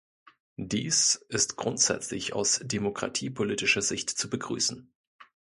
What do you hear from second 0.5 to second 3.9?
Dies ist grundsätzlich aus demokratiepolitischer